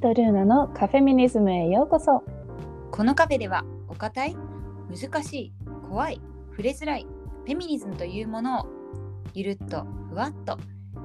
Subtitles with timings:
[0.00, 2.24] とルーナのカフェミニズムへようこそ。
[2.90, 4.36] このカフェではお堅い
[4.90, 5.52] 難しい
[5.88, 6.20] 怖い
[6.50, 7.06] 触れづらい
[7.44, 8.66] フェミニズムというものを
[9.34, 10.58] ゆるっとふわっと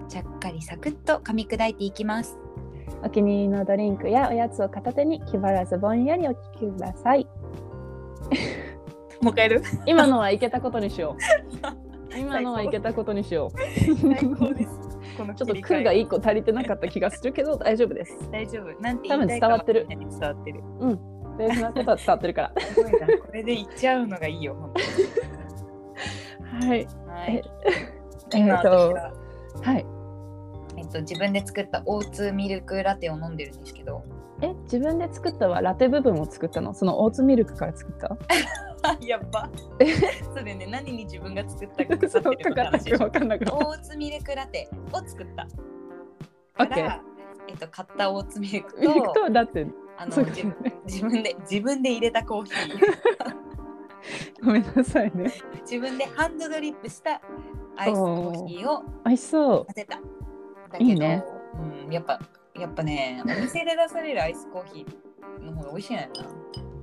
[0.08, 2.38] ちゃっかりサクッと噛み砕いていきます。
[3.04, 7.28] お気に入りのドリンクやおやつを片手に気張らずぼんやりお聞きください。
[9.22, 9.64] もう一回やる？
[9.86, 11.18] 今のはいけたことにしよ
[12.14, 12.16] う。
[12.18, 13.58] 今のはいけたことにしよう。
[13.58, 14.85] 最高です
[15.18, 18.18] このちょっと空が一個足りてなかった気がするけど大丈夫です。
[18.32, 18.82] 大丈夫。
[18.82, 19.88] なんて多分伝わってる。
[19.90, 20.62] 伝わってる。
[21.38, 23.00] 大事なことは伝わってるかすごいな。
[23.00, 24.74] これで言っちゃうのがいいよ本
[26.62, 26.88] らはい。
[27.08, 27.44] はい。
[28.34, 28.94] え今ーと
[29.62, 29.86] はい。
[30.78, 34.04] えっと自分で作ったオーツミルクラテを飲んでるんですけど。
[34.42, 36.74] え自分で作ったはラテ部分を作ったの？
[36.74, 38.18] そのオーツミルクから作った？
[39.02, 39.50] やば
[40.34, 42.84] それね何に自分が作ったかかそうかってるのか話。
[42.86, 45.48] でしょ分かんなくなっオーツミルクラテを作った。
[46.58, 47.04] たから、
[47.48, 50.56] えっと、買ったオーツミルクミルクととだってあのそう自分
[50.86, 52.80] 自分で自分で入れたコーヒー。
[54.44, 55.32] ごめんなさいね。
[55.62, 57.22] 自分でハンドドリップした
[57.76, 59.66] アイスコーヒーを美味しそう。
[59.66, 59.96] 混ぜた。
[59.98, 60.02] だ
[60.78, 61.24] けどいいね。
[61.86, 62.20] うん、やっぱ
[62.56, 66.75] やっぱねお店で出されるアイスコーヒーの方が美味しいんやな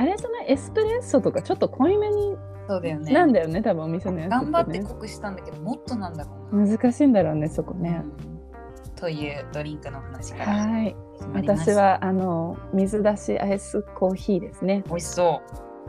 [0.00, 0.52] あれじゃない？
[0.52, 2.34] エスプレッソとかちょっと濃いめに
[2.66, 3.12] そうだよね。
[3.12, 8.94] なんだよね多分お店のやつ頑張ってね濃くしたんだけどもっとなんだろうな、難しいんだろうねそこね、うん。
[8.96, 10.96] というドリンクの話からはい。
[11.34, 14.82] 私はあの水出しアイスコーヒーですね。
[14.86, 15.42] 美味しそ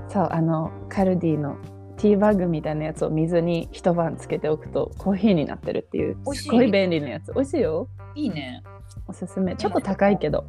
[0.10, 1.56] そうあのカルディの
[1.96, 7.32] ティーバッグみたいなやつを水に一晩つけておくとコーヒーになってるっていうすごい便利なやつ。
[7.34, 7.88] 美味しいよ。
[8.16, 8.62] ういいね。
[9.08, 9.56] おすすめ。
[9.56, 10.46] ちょっと高いけど。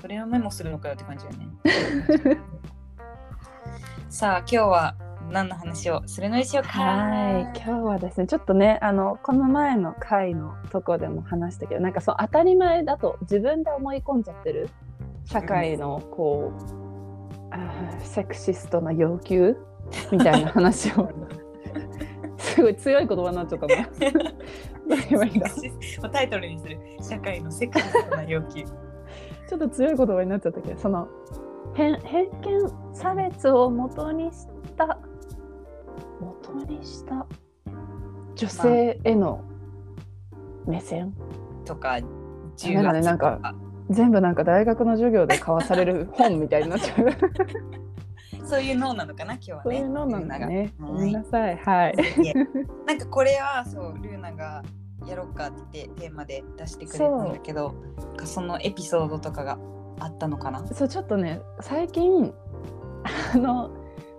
[0.00, 1.36] それをメモするのかよって感じだよ
[2.34, 2.40] ね
[4.12, 4.94] さあ今日は
[5.30, 6.68] 何の話をするのでしょうか。
[6.68, 14.68] はい今日はですねちょっとねあのこの前の回のとこでも話したけどなんかそう当たり前だと自分で思い込んじゃってる
[15.24, 19.56] 社会のこう、あーセクシストな要求
[20.10, 21.08] みたいな話を
[22.36, 23.76] すごい強い言葉になっちゃったな。
[23.76, 23.88] どう
[24.88, 25.40] 言えばいいん
[26.10, 26.78] タイトルにする。
[27.00, 28.62] 社会のセクシストな要求。
[29.48, 31.08] ちょっと強い言葉になっちゃったけどその
[31.74, 34.46] 偏偏見差別を元にし
[34.76, 34.98] た
[36.20, 37.26] 元にした。
[38.34, 39.44] 女性への
[40.66, 41.14] 目線？
[41.64, 41.98] とか
[42.56, 43.00] 重なんか。
[43.00, 43.54] なんか
[43.90, 47.08] 全部なんか大学の授業で交わされる本みたいになっちゃう。
[48.46, 49.62] そういう脳なのかな今日はね。
[49.64, 50.72] そういうのなんだね。
[50.80, 51.56] ごめんなさい。
[51.56, 51.96] はい。
[52.86, 54.62] なんかこれはそうルーナが
[55.06, 57.74] やろうかってテーマで出してくれたんだけど
[58.20, 59.58] そそのエピソードとかが
[60.00, 60.66] あったのかな？
[60.68, 62.32] そうちょっとね最近
[63.34, 63.70] あの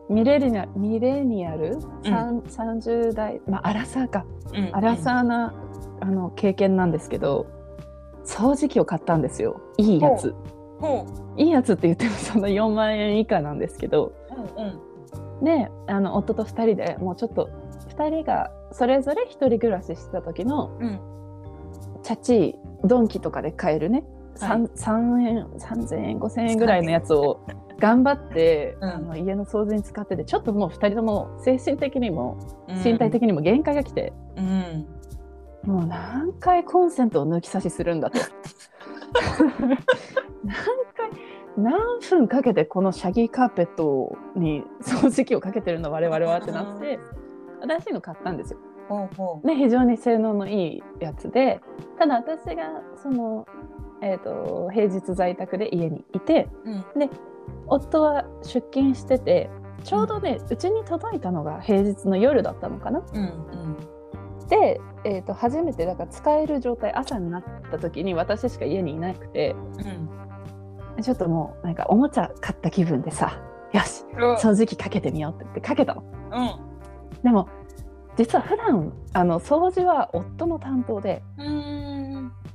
[0.10, 4.26] ミレニアミレニアル、さん30代まあアラサーか。
[4.54, 5.54] うんアラサーな、
[6.02, 7.48] あの経験なんですけど
[8.26, 9.62] 掃除機を買ったんですよ。
[9.78, 10.36] いいやつ。
[10.80, 11.06] ほ
[11.38, 14.14] いいやつって言ってもその4万円以下なんですけど。
[14.58, 15.44] ううんうん。
[15.44, 17.50] であの夫と2人でもうちょっと
[17.98, 21.00] 2人がそれぞれ1人暮らししてた時のうん。
[22.04, 24.04] チャチードンキとかで買えるね、
[24.40, 24.62] はい。
[24.62, 27.46] 3, 3円3000円5000円ぐらいのやつを
[27.80, 28.90] 頑張って、うん。
[28.90, 32.84] あの家の掃除に使っててちょっともう2人とも精神的にもうん。
[32.84, 34.88] 身体的にも限界が来て、うん。
[35.64, 38.20] もう何回コンセントを抜き差しするんだと。
[40.44, 40.58] 何
[40.96, 41.12] 回
[41.58, 47.00] 何分かけてこのシャギーカーペットに掃除機をかけてるの我々はってなって
[47.62, 48.60] 新しいの買ったんですよ。
[48.90, 49.48] ほうほう。
[49.48, 51.62] で非常に性能のいいやつで
[51.98, 53.46] ただ私がその、
[54.02, 56.86] えー、と平日在宅で家にいてうん。
[57.68, 59.50] 夫は出勤してて
[59.84, 63.00] ちょうどねうち、に届いたのが平日の夜だったのかな。
[63.14, 64.48] うんうん。
[64.48, 69.56] で、えー、と初めてだから使える状態朝になった時に私しか家にいなくて
[70.98, 71.04] うん。
[71.04, 73.42] ちょっともうなんかおもちゃ買った気分でさ
[73.74, 76.04] よし掃除機かけてみようって言ってかけたの。
[77.24, 77.48] でも
[78.16, 81.93] 実は普段あの掃除は夫の担当でうんうん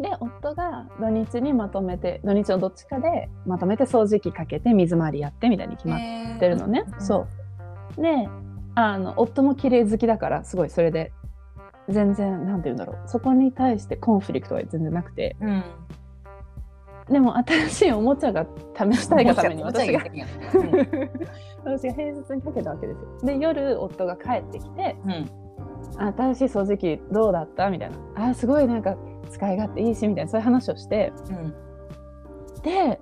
[0.00, 5.98] で夫が土日にまとめて土日のどっちかでまとめて掃除機かけて水回りやってみたいに決まっ
[6.36, 6.84] ってるのね。
[6.98, 7.26] そ
[7.98, 8.02] う。
[8.02, 8.28] で
[8.76, 11.12] あの夫も綺麗好きだからすごいそれで
[11.88, 13.08] 全然なんて言うんだろう。
[13.08, 15.36] そこに対してコンフリクトは全然なくて。
[15.40, 15.64] うん。
[17.10, 18.46] でも新しいおもちゃが
[18.76, 20.00] 試したいがために私が
[21.64, 23.08] 私が平日にかけたわけですよ。
[23.24, 25.10] で夜夫が帰ってきてうん。
[25.10, 25.30] うん
[26.16, 27.96] 「新しい掃除機どうだった?」みたいな
[28.30, 28.96] 「あすごいなんか
[29.30, 31.12] 使い勝手いいし」みたいなそういう話をして。
[31.30, 31.54] うん。
[32.62, 33.00] で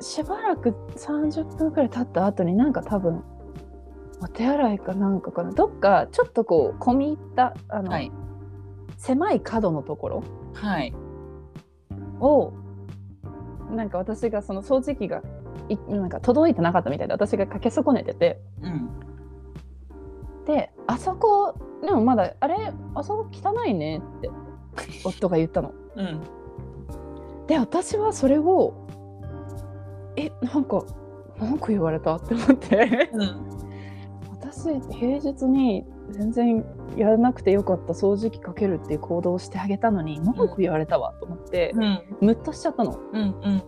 [0.00, 3.22] しばらく30分くらい経った後になんか多分
[4.22, 5.52] お手洗いかなんかかな。
[5.52, 8.10] どっかちょっとこう込み入ったあの、はい。
[8.96, 10.22] 狭い角のところ。
[10.54, 10.94] はい。
[12.20, 12.52] を
[13.70, 15.22] なんか私がその掃除機が
[15.68, 18.40] いなんか届いてなかったみたいで私がかけ損ねてて。
[18.62, 18.88] うん。
[20.46, 24.30] であそこでもまだあれあそこ汚いねって
[25.04, 25.72] 夫が言ったの。
[25.96, 26.20] うん
[27.46, 28.74] で私はそれを
[30.16, 30.84] えなんか
[31.38, 33.50] 文句言われたって思ってうん
[34.30, 36.64] 私平日に全然
[36.96, 42.98] やらなくてよかった掃除機かけるっていう行動をしてあげたのに文句言われたわと思って、うんムッとしちゃったの。
[43.12, 43.62] うんうん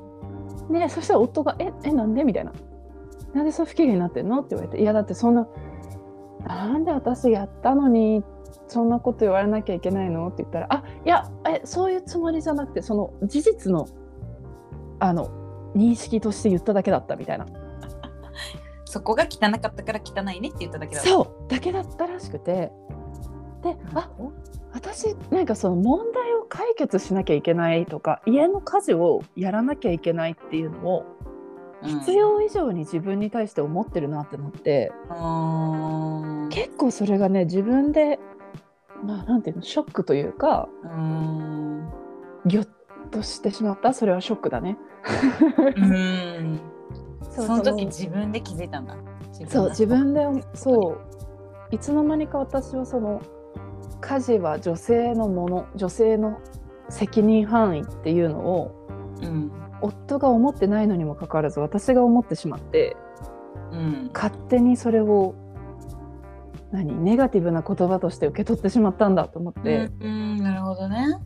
[0.73, 2.53] でそしたら夫が「ええなんで?」みたいな
[3.35, 5.47] 「なんでそう不機嫌になってんの?」って言われて「いやだってそんな
[6.47, 8.23] なんで私やったのに
[8.69, 13.87] そんなこと言われなきゃいけないの?」って言ったら「あいやえそういうつもりじゃなくてその事実の
[14.99, 15.29] あの
[15.75, 17.47] 認識として言っただけだった」みたいな。
[18.85, 21.11] そこが汚かったから汚いねって言っただけだった。
[21.11, 21.51] そう。
[21.51, 22.73] だけだったらしくて。
[23.63, 24.11] であ
[24.73, 31.05] 私なんかその問題を解決しなきゃいけないとか家の家事をやらなきゃいけないっていうのを
[31.83, 35.15] 必要以上に自分に対して思ってるなってなって、う
[36.47, 38.19] ん結構それがね自分で
[39.03, 41.89] まあなんていうのショックというかうん
[42.47, 42.69] ギョッ
[43.11, 43.93] としてしまった？
[43.93, 44.79] それはショックだね。
[45.77, 46.61] うん。
[47.31, 48.97] その時自分で気づいたんだ。
[49.49, 50.41] そう自分でう。
[50.55, 53.21] そういつの間にか私はその
[54.01, 56.39] 家事は女性のもの女性の
[56.89, 58.87] 責任範囲っていうのを
[59.23, 59.53] うん。
[59.85, 62.97] 夫が思ってないのにもかかわらず私が思ってしまって
[63.73, 64.11] うん。
[64.15, 65.35] 勝手にそれを
[66.73, 71.19] 何ネガティブな言葉として受け取ってしまったんだと思って、うんうんなるほどね。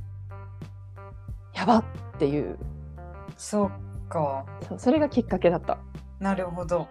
[1.54, 1.84] やばっ
[2.18, 2.58] ていう。
[3.36, 4.44] そうか。
[4.68, 5.78] そうそれがきっかけだった。
[6.18, 6.88] なるほど。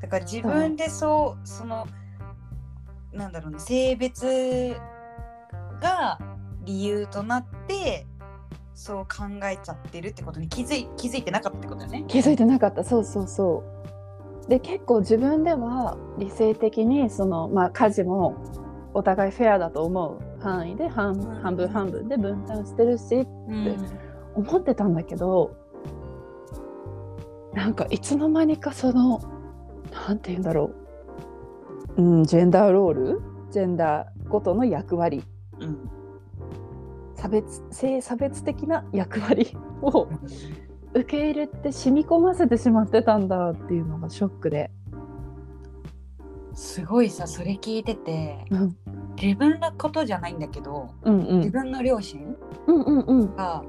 [0.00, 1.86] だから自分でそうその
[3.12, 4.74] なんだろうな性別
[5.80, 6.18] が
[6.64, 8.06] 理由となって
[8.74, 12.04] そう考えちゃってるってことに気づい気づいてなかったってことだよね。
[12.08, 12.82] 気づいてなかった。
[12.82, 13.75] そうそうそう
[14.48, 18.36] で結構自分では理性的にその、まあ、家事も
[18.94, 23.76] お互いフェアだと思う範囲で半分半分で分担してるしうん。
[24.36, 25.56] 思ってたんだけど
[27.54, 29.20] なんかいつの間にかその
[29.90, 30.70] なんて言うんだろ
[31.96, 33.22] う、うん、ジェンダーロール？
[33.50, 35.24] ジェンダーごとの役割。
[35.60, 35.90] うん。
[37.14, 40.06] 差別性差別的な役割を
[40.96, 44.70] 受け入れて染み込ませてしまってたんだっていうのがショックで。
[46.54, 48.76] すごいさそれ聞いててうん。
[49.20, 51.38] 自分のことじゃないんだけどうんうん。
[51.40, 52.34] 自分の両親
[53.36, 53.62] が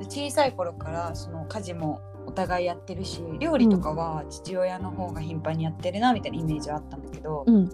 [0.00, 7.70] 小さい頃からその家事もお互いやってるし料理とかは父親の方が頻繁にやってるなみたいなイメージはあったんだけど、うん。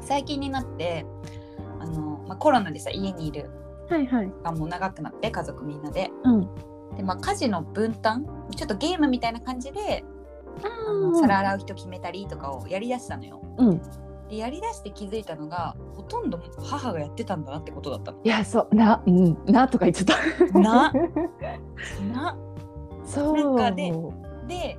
[0.00, 1.04] 最近になって
[1.80, 3.50] あの、まあ、コロナでさ家にいる
[3.90, 4.26] はいはい。
[4.26, 6.10] 時間も長くなって家族みんなで。
[6.24, 6.48] うん
[6.96, 8.26] で、まあ、家事の分担
[8.56, 10.04] ちょっとゲームみたいな感じで
[10.62, 13.42] あのあ皿洗う人決めたりとかをやりだしたのよ。
[13.58, 13.82] うん。
[14.28, 18.20] でやりだして気づいたのがほとんど母がやってたんだなってことだったの。
[18.24, 20.58] いやそうなうんなとか言っちゃった。
[20.58, 20.92] な
[22.12, 22.36] な。
[23.04, 23.34] そう。
[23.36, 23.92] なんかで
[24.48, 24.78] で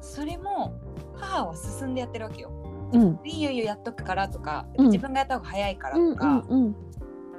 [0.00, 0.74] それも
[1.14, 2.50] 母は進んでやってるわけよ。
[2.92, 3.20] うん。
[3.24, 4.86] いいよいいよやっとくからとか、うん。
[4.86, 6.76] 自分がやった方が早いからうんとか、うんうん。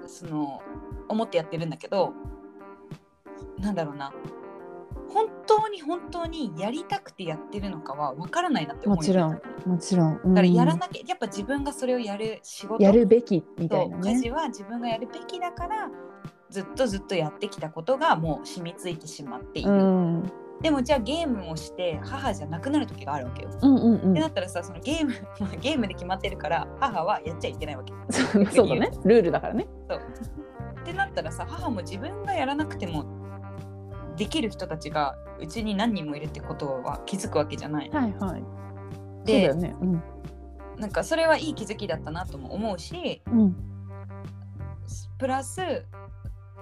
[0.07, 0.61] その
[1.07, 2.13] 思ってやってるんだけど
[3.59, 4.13] なんだろうな。
[5.09, 10.33] 本当に本当にやりたくてやってるのかは分からないなって思うもちろんだかもちろん、うん。
[10.35, 14.13] らやらなきゃやっぱ自分がそれをやる仕事やるべきみたいとなね。
[14.13, 15.89] 家事は自分がやるべきだから
[16.49, 20.31] ずっとずっとやってきたことがもう染みついてしまっている、うん。
[20.61, 24.11] でもじゃあゲームをして母じゃなくなる時があるわけよ、うんうんうん。
[24.11, 25.13] ってなったらさそのゲーム
[25.61, 27.93] ゲームで決まってるから母はやっちゃいけないわけ。
[28.11, 28.91] そうそうだね。
[29.05, 29.67] ルールだからね。
[30.81, 33.05] ってなったらさ母も自分がやらなくても
[34.19, 37.89] できる人たちがうちに何人もいるってことは気づくわけじゃない。
[37.89, 38.13] はいはい。
[38.19, 38.39] そうだ
[39.23, 39.73] でよね。
[39.79, 40.03] うん。
[40.77, 43.55] なんかそれはいい気づきだったなとも思うしうん。
[45.17, 45.85] プラス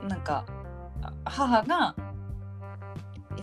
[0.08, 0.46] なんか
[1.02, 1.96] あ母が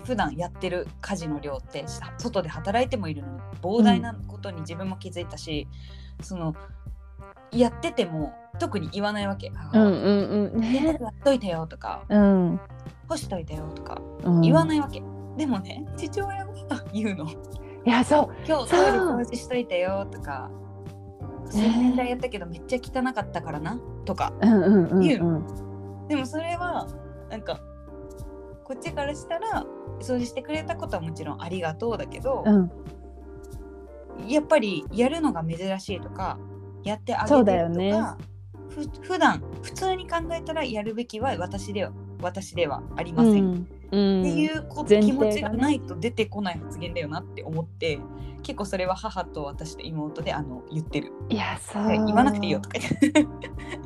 [0.04, 5.66] 普段やってる家事の量ってさ外で働いてもいるのに膨大なことに自分も気づいたし、
[6.22, 6.54] その
[7.50, 9.86] やってても特に言わないわけ母は。
[9.86, 10.72] うんうんうん。
[10.72, 12.04] やっといてよとか。
[12.08, 12.60] うん
[13.08, 14.40] 干しといてよとかうん。
[14.40, 15.02] 言わないわけ、
[15.36, 17.26] でもね父親は言うの。
[17.26, 17.36] い
[17.84, 18.34] やそう。
[18.46, 20.50] 今日トイレ掃除しといてよとか
[21.50, 25.32] 洗面台やったけどめっちゃ汚かったからなとかうんうんうん言うう
[26.04, 26.86] んでもそれは
[27.30, 27.60] なんか
[28.64, 29.64] こっちからしたら
[30.00, 32.70] 掃除してくれたことはもちろんありがとうだけど、うん。
[34.26, 36.38] やっぱりやるのが珍しいとか
[36.82, 37.92] やってあげるとだよね。
[37.92, 38.16] か、
[38.70, 43.68] ふ普段普通に考えたらやるべきは私では私ではありません、うん。
[43.92, 44.20] うん。
[44.20, 47.98] っていうこ前提気持ちがないと出てこない発言だよなって思って
[48.42, 51.88] 結構それは母と私と妹であの言ってる、いやそう。
[51.88, 52.78] で言わなくていいよとか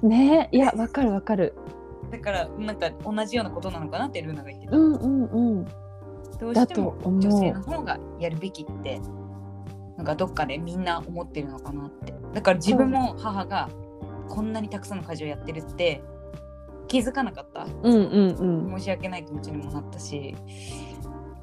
[0.03, 1.55] ねいやわかるわかる。
[2.11, 5.65] だからなんか同じようなことなのかなってルーナが言ってた、うんうんうん。
[6.41, 9.01] どうしても女性の方がやるべきって
[9.97, 12.15] なんかどっかでみんな思ってるのかなって。
[12.33, 13.69] だから自分も母が
[14.29, 16.03] こんなにたくさんの家事をやってるって
[16.89, 17.67] 気づかなかった。
[17.83, 18.79] うんうんうん。
[18.79, 20.35] 申し訳ない気持ちにもなったし。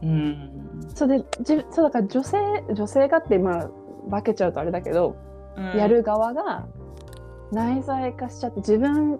[0.03, 0.51] うん、
[0.93, 2.37] そうでじそうだから女性
[2.73, 3.69] 女性がってまあ
[4.11, 5.15] 化けちゃうとあれだけど、
[5.55, 5.77] うん。
[5.77, 6.67] やる側が
[7.51, 9.19] 内在化しちゃって自分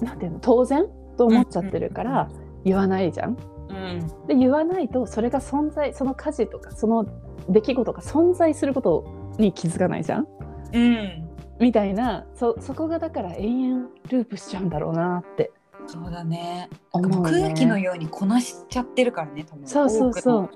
[0.00, 0.86] なんていうの当然？
[1.16, 2.30] と思っちゃってるから
[2.64, 3.36] 言わないじゃん。
[3.68, 4.26] うん。
[4.26, 7.06] で言わないとそれが存在その家事とかその
[7.48, 10.28] 出来事が存在することに気づかないじゃん。
[10.72, 11.25] うん
[11.58, 15.52] みたいなそそこがだから延々ループしちゃうんだろうなって
[15.86, 16.68] そうだね。
[16.94, 19.66] ね、空気のようにこなしちゃってるからね多分。
[19.66, 20.50] そうそうそ多う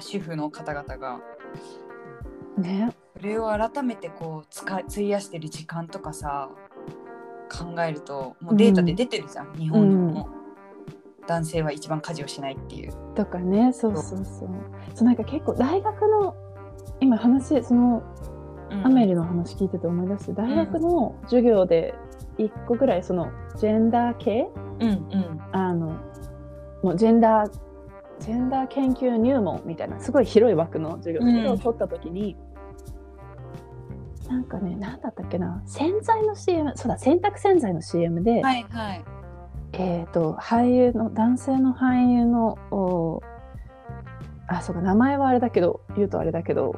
[0.00, 1.20] 主婦の方々が。
[2.58, 2.92] ね。
[3.16, 6.50] それを改めてこう使い費やしてる時間とかさ
[7.48, 10.28] 考えるともうデータで出てるじゃん、日本にも、
[11.26, 12.92] 男性は一番家事をしないっていう。
[13.14, 13.72] とかね。
[13.72, 14.24] そうそうそう。
[14.94, 15.04] そう。
[15.04, 16.34] なんか結構大学の
[17.00, 18.31] 今話そのうん
[18.84, 21.94] アメリの話聞いてて思い出して大学の授業で
[22.38, 24.48] 1個ぐらいそのジェンダー系？
[24.80, 25.40] うんうん。
[25.52, 26.00] あの
[26.82, 27.50] もうジェンダー
[28.20, 32.36] ジェンダー研究入門みたいなすごい広い枠の授業を取った時に、
[34.28, 35.62] なんかね何だったっけな？
[35.66, 39.04] 洗剤の CM そうだ洗濯洗剤の CM で、はいはい。
[39.74, 43.22] えー、と俳優の男性の俳優のお
[44.46, 46.76] あそうか名前はあれだけど言うとあれだけど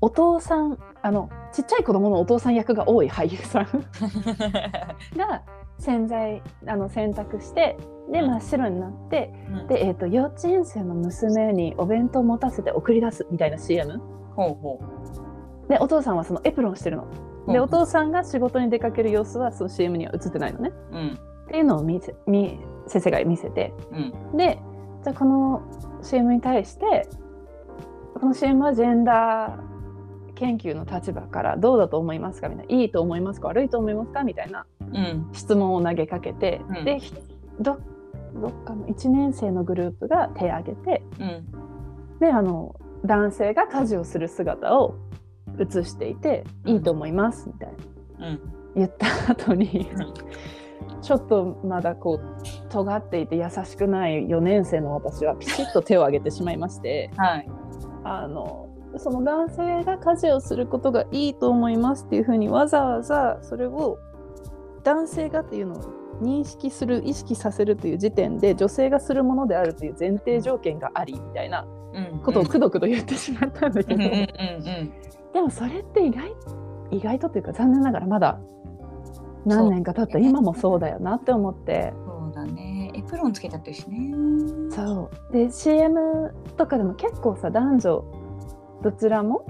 [0.00, 3.66] お父さんあのちっちゃい子供のお父さん役が多い俳優さん。
[5.16, 5.42] が
[5.78, 7.76] 洗剤あの洗濯して
[8.10, 8.30] でうん。
[8.30, 9.66] 真っ白になって、うん。
[9.66, 14.00] で、えー、と幼稚園生の娘にお弁当持たせて送り出すみたいな CM
[14.36, 14.80] ほうほ
[15.68, 17.06] でお父さんはそのエプロンしてるの。
[17.46, 17.52] う。
[17.52, 20.72] でお父さんが仕事に出かける様子はその CM には映ってないのね。
[20.92, 21.18] うん。
[21.46, 23.72] っていうのを見せ見先生が見せて。
[23.92, 24.36] うん。
[24.36, 24.58] で
[25.02, 25.62] じゃあこの
[26.02, 27.08] CM に対して
[28.20, 29.69] この CM はジェンダー
[30.40, 32.48] 研究の立場からどうだと思いますか？
[32.48, 32.74] みたいな。
[32.74, 33.48] いいと思いますか？
[33.48, 34.24] 悪いと思いますか？
[34.24, 35.28] みたいなうん。
[35.32, 36.84] 質問を投げかけて、うん。
[36.84, 37.14] でひ
[37.60, 37.78] ど
[38.34, 42.18] どっかの1年生のグループが手を挙げてうん。
[42.18, 44.96] であの男性が家事をする姿を
[45.58, 46.74] 映していて、うん。
[46.74, 47.68] いいと思いますみたい
[48.18, 48.28] な。
[48.28, 48.40] うん。
[48.76, 50.14] 言った後に、うん。
[51.02, 57.48] ちょっとまだこう尖っていて優しくない4年生の私はピシッと手を挙げてしまいましてはい。
[58.04, 58.68] あの
[59.02, 63.98] その男性が家事をすることがいいと思いますっていうふうにわざわざそれを
[64.84, 72.20] 男性がっていうのを認識する意識させるという時点で女性がするものであるという前提条件がありみたいなうん。
[72.20, 76.32] ことをくどくど言ってしまったんだけど、でもそれって意外
[76.90, 78.38] 意外とっていうか残念ながらまだ
[79.46, 81.92] 何年か経った今もそうだよなって思って。
[82.06, 82.92] そうだね。
[82.94, 84.12] エプロンつけちゃってるしね。
[84.70, 85.32] そう。
[85.32, 88.19] で CM とかでも結構さ男女
[88.82, 89.46] どちらも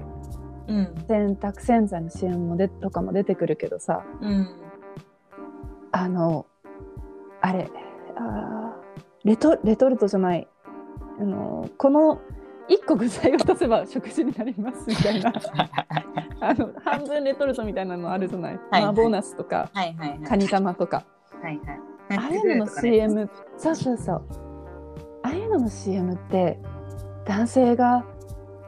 [0.67, 1.05] うん。
[1.07, 4.47] 洗濯洗剤の CM もでとかも出てくるけどさうん。
[5.91, 6.45] あの
[7.41, 7.69] あれ
[8.15, 10.47] あーレトレトルトじゃない
[11.19, 12.21] あのこの
[12.69, 15.33] 1個具材を足せば食事になりますみたいな。
[16.39, 20.19] あの半分レトルトみたいなのあるじゃない、はい麻婆ナスとかはいはいはい。
[20.21, 21.03] カニ玉とか。
[21.41, 21.79] はいはい。
[22.17, 24.21] ああいうのの CM、そうそうそう。
[25.23, 26.59] ああいうのの CM って
[27.25, 28.05] 男性が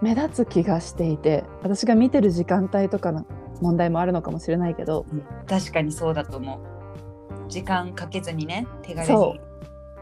[0.03, 3.25] 目立つ気がしていて私が見てる時間帯とかの
[3.61, 5.05] 問題もあるのかもしれないけど
[5.47, 7.49] 確かにそうだと思う。
[7.49, 9.39] 時間かけずにね、手軽に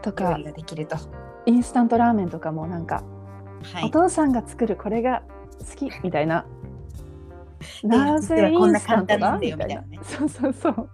[0.02, 0.96] とかできると。
[1.46, 3.02] インスタントラーメンとかもなんか、
[3.74, 3.84] はい。
[3.84, 5.22] お父さんが作るこれが
[5.58, 6.46] 好きみたいな。
[7.82, 9.38] で なぜインスタントだ？
[9.38, 10.88] みたいなねそうそうそう。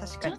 [0.00, 0.34] 確かに。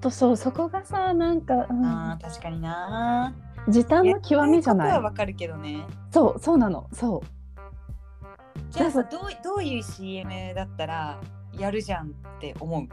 [0.00, 3.34] とそうそこがさなんか、うんああ、確かにな。
[3.68, 5.00] 時短の極みじゃない？
[5.00, 5.86] わかるけどね。
[6.10, 11.20] そうそうなのそうじゃあさどうどういう CM だったら
[11.56, 12.88] やるじゃんって思う？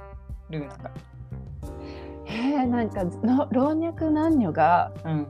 [0.52, 0.92] ルーナが。
[2.26, 5.28] へえなんかの老若男女がうん。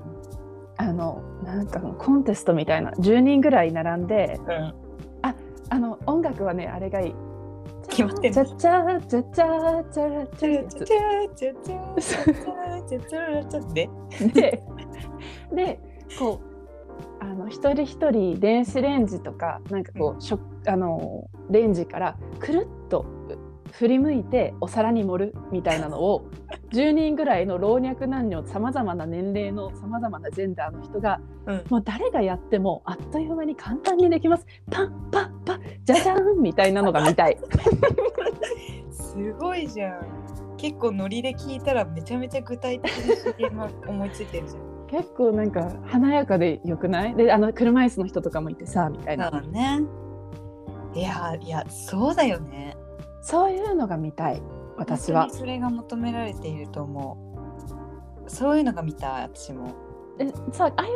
[0.80, 4.74] あのなんかコンテストみたいな10人ぐらい並んでうん。
[5.70, 7.16] あの音楽はねあれがいい
[7.90, 13.90] 決まってんのチャチャチャチャチャチャチャやつで。
[14.34, 14.64] で
[15.54, 15.80] で
[16.18, 16.47] こう
[17.20, 23.06] あの一人一人電子レンジとかなんかこう、しょあのレンジからくるっと
[23.72, 26.26] 振り向いてお皿に盛るみたいなのを
[26.74, 31.64] 10人ぐらいの老若男女さまざまな年齢のさまざまなジェンダーの人がうん。
[31.70, 34.46] もう誰がやってもあっという間に簡単にできます。
[34.70, 37.38] パンパンパンじゃじゃーんみたいなのが 見たい。
[38.92, 40.28] すごいじゃん。
[40.58, 47.16] 結構ノリで聞いたらめちゃめちゃ具体的な CM 思いついてるじゃん結構なんか華やかでよくない？
[47.16, 49.30] であの車椅子の人とかもいてさみたいな。
[49.30, 49.82] だね。
[50.94, 52.76] いやいやそうだよね。
[53.22, 54.42] そういうのが見たい
[54.78, 55.30] 私は。
[55.30, 57.18] それが求められていると思
[58.26, 58.30] う。
[58.30, 59.74] そういうのが見たい私も。
[60.20, 60.90] えさああい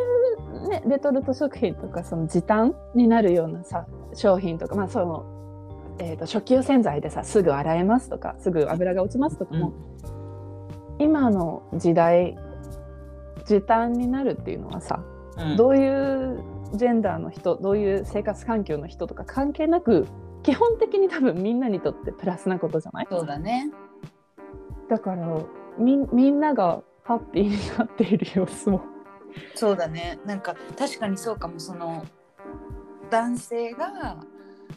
[0.64, 5.26] う、ね、レトルト食品とかその時短になるようなさ商品とかまあその、
[6.00, 9.74] えー、と食器用洗剤でさすぐ洗えますとかすぐ油が落ちますとかも、
[10.98, 12.36] 今の時代
[13.46, 15.04] 時短になるっていうのはさ、
[15.38, 15.58] うん。
[15.58, 16.44] どういう
[16.74, 20.08] ジェンダーの人どういう生活環境の人とか関係なく
[20.44, 23.08] 基本的に多分みんなにとってプラスなことじゃない？
[23.10, 23.72] そうだね。
[24.90, 25.28] だから
[25.78, 28.82] みみんながハッピーになっている様子も。
[29.56, 30.20] そうだね。
[30.26, 31.60] なんか確かにそうかも。
[31.60, 32.06] その
[33.10, 34.18] 男性が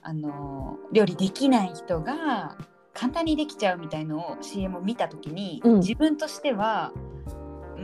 [0.03, 2.57] あの料理できない人が
[2.93, 5.79] 簡単にできちゃうみたいのを CM を見た時に、うん。
[5.79, 6.93] 自分としては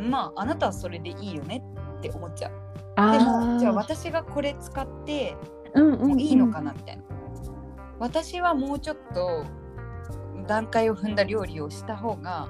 [0.01, 1.63] まああなたはそれでいいよね
[1.99, 2.53] って思っちゃう。
[2.97, 5.37] あでもじゃあー私がこれ使って
[5.75, 7.03] もういいのかなみたいな、
[7.99, 9.45] 私はもうちょっと
[10.47, 12.49] 段階を踏んだ料理をした方が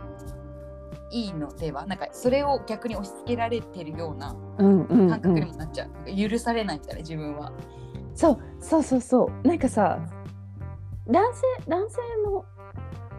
[1.11, 1.87] いいのでは？
[1.87, 7.53] なんかそれを逆に押し付けられてるような感覚にうん、もなっちゃう、許されないみたいな自分は。
[8.15, 9.47] そうそうそうそう。
[9.47, 9.99] なんかさ
[11.09, 12.45] 男性男性の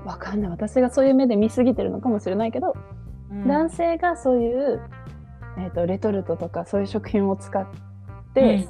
[0.06, 0.50] わかんない。
[0.50, 2.74] 私がそういう目で見すぎてるのかもしれないけど、
[3.32, 4.82] 男性がそういう、
[5.58, 7.66] えー、とレトルトとかそういう食品を使っ
[8.34, 8.68] て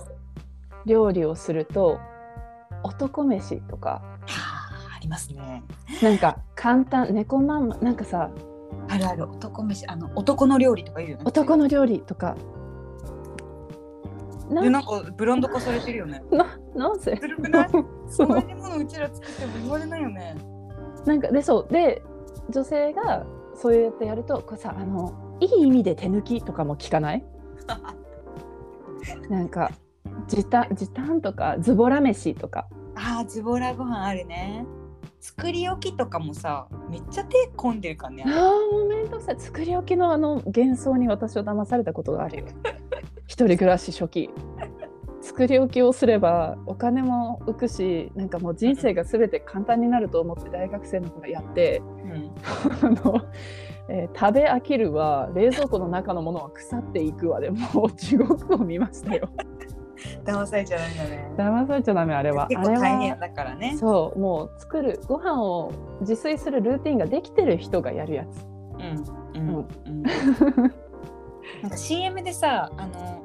[0.86, 2.00] 料理をすると、
[2.84, 3.90] 男飯とか。
[3.90, 4.62] はあ
[4.96, 5.64] ありますね。
[6.04, 8.30] なんか簡単猫まんまなんかさ
[8.88, 9.24] あるある。
[9.24, 11.24] 男飯あの男の料理とか言うよね。
[11.26, 12.36] 男の料理とか。
[14.52, 16.22] なでなんかブランド化されてるよね。
[16.32, 17.16] ななんせ。
[17.16, 17.70] ずるくない？
[18.08, 18.28] そう。
[18.28, 20.36] 同じものうちら作っても言われないよね。
[21.06, 21.74] なんかでそう。
[21.74, 22.04] で
[22.50, 27.24] 女性がそうやってやるとこれさあのいい意味で手抜きとかも聞かない？
[29.30, 29.72] なんか
[30.28, 32.68] 時短時短とかズボラ飯とか。
[32.96, 34.66] あーズボラご飯あるね。
[35.20, 38.24] 作り置きとかもさめっちゃ手込んでるからね。
[38.26, 39.40] あーもうめんどくさい。
[39.40, 42.46] 作り置きのあの幻想に私は騙されたことがあるよ。
[43.28, 44.30] 一人暮らし初期
[45.22, 52.32] 作り置きをすればお金も浮くしなんかもう人生が全て簡単になると思って大学生の頃やってうん
[52.82, 53.22] あの、
[53.90, 59.30] えー食べ飽きるわ冷蔵庫の中のものは腐っていくわでもう地獄を見ましたよ。
[60.26, 61.32] 騙されちゃダメだね。
[61.38, 62.48] 騙されちゃダメあれは。
[62.48, 63.76] 結あれは構大変だからね。
[63.78, 68.46] そうもう作るご飯を自炊するルーティンができてる人がやるやつ。
[69.36, 70.04] うんうんうん。
[71.62, 73.22] なんか CM でさあの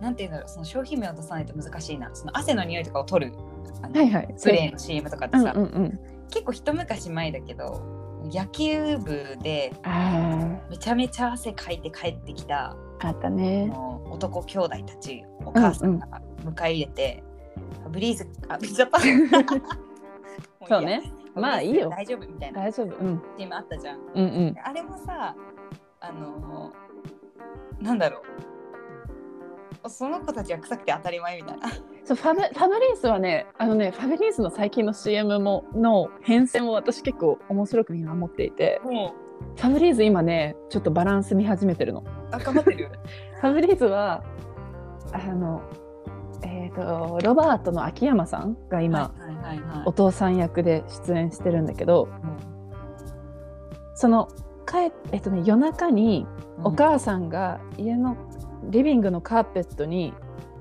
[0.00, 2.10] なんていうんだろうその商品名を出さないと難しいな。
[2.14, 3.32] その汗の匂いとかを取る
[3.82, 4.34] あのはいはい。
[4.36, 6.00] スプレーの CM とかってうんさ、うんうん。
[6.30, 7.82] 結構一昔前だけど
[8.32, 17.22] 野球部であめちゃめちゃ汗かいて帰ってきたーあったあねの男兄弟たちお母さんが迎え入れて、
[17.82, 19.44] ファブリーズあ言っちゃったもいいや。
[20.68, 21.90] そうねまあいいよ。
[21.90, 22.62] 大丈夫みたいな。
[22.62, 22.96] 大丈夫。
[22.96, 23.22] うん。
[23.36, 24.00] チームあったじゃん。
[24.14, 24.54] うんうん。
[24.64, 25.36] あれもさ
[26.00, 26.72] あの
[27.80, 28.22] なんだろう
[29.88, 31.68] その子たちは臭くて当たり前みたいな。
[32.04, 39.14] そうファブファブリーズはねあのねファブリーズの最近の CM もの変遷を私結構面白く見守っていても
[39.56, 42.00] ファブリーズ今ねちょっとバランス見始めてるの。
[42.00, 42.90] う頑張ってる。
[43.40, 44.22] ファブリーズは
[45.12, 45.62] あの
[46.42, 49.12] えっ、とロバートの秋山さんが今、
[49.84, 52.08] お父さん役で出演してるんだけど
[53.94, 54.28] その
[54.66, 56.26] 帰えっとね夜中に
[56.62, 58.16] お母さんが家の
[58.64, 60.12] リビングのカーペットに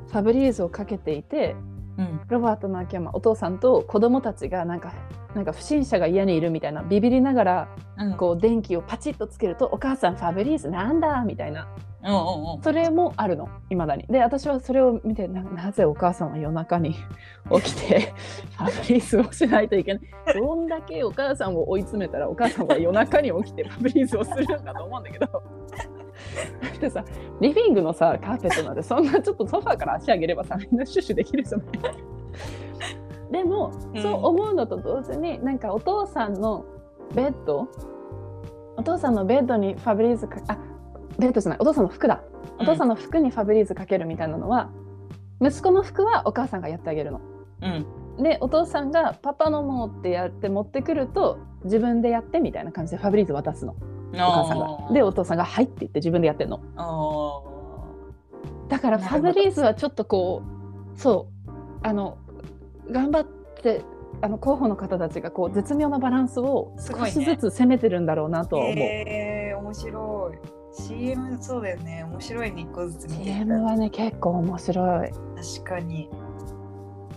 [0.07, 1.55] ファブリーズをかけていて
[1.97, 2.21] うん。
[2.27, 4.93] ロバートの秋山お父さんと子供たちがなんか
[5.33, 8.17] なんか不審者が家にいるみたいなビビりながらうん。
[8.17, 11.67] こう電気をパチッとつけるとお母さんファブリーズなんだみたいな。
[12.03, 12.59] うんうんう。
[12.59, 14.05] んそれもあるのいまだに。
[14.07, 16.95] で私はそれを見てななぜお母さんは夜中に
[17.63, 18.13] 起きて
[18.57, 20.03] ファブリーズをしないといけない。
[20.33, 25.43] どんだけお母さんを追い詰めたらお母さんは夜中に起きてファブリーズをするんだと思うんだけど
[26.61, 27.03] だってさ
[27.41, 31.67] リビングのさカーペットなんてそんなちょっとソファーから足上げればさみんなシュッシュできるじゃない。
[33.31, 34.01] でも、うん。
[34.01, 36.65] そう思うのと同時になんかお父さんの
[37.13, 37.67] ベッド
[38.77, 40.57] お父さんのベッドにファブリーズかあ
[41.17, 42.21] ベッドじゃないお父さんの服だ。
[42.59, 44.69] お父さんの服にファブリーズかけるみたいなのは、
[45.41, 47.21] 息子の服はお母さんがやってあげるの。
[47.61, 47.85] うん。
[48.23, 53.75] でお父さんが「パパのも」ってやって持ってくると自分でやってみたいな感じでファブリーズ渡すの
[54.23, 54.93] お母さんが。
[54.93, 56.59] でお父さんが「はい」って言って自分でやってんの。
[56.75, 57.41] あ
[58.69, 60.41] だからファブリーズはちょっとこ
[60.95, 61.51] うそう
[61.83, 62.17] あの
[62.89, 63.25] 頑張っ
[63.61, 63.81] て
[64.21, 68.75] あの候補の方たちがこう絶妙なバランスを少しずつ攻めてるんだろうなとは思う。
[68.77, 70.55] えー、面白い。
[70.77, 72.03] CM そうだよね。
[72.03, 72.61] 面白いね。
[72.61, 75.09] 一個ずつ見て CM はね結構面白い。
[75.09, 76.09] 確かに。